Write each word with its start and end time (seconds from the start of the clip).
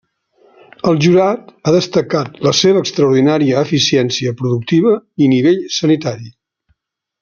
El 0.91 0.95
jurat 1.05 1.51
ha 1.65 1.73
destacat 1.75 2.41
la 2.47 2.55
seva 2.61 2.83
extraordinària 2.87 3.63
eficiència 3.69 4.37
productiva 4.43 4.99
i 5.27 5.33
nivell 5.37 5.65
sanitari. 5.81 6.31